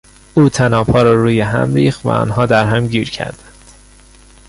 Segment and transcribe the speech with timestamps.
[0.33, 3.43] او طنابها را روی هم ریخت و آنها درهم گیر کردند.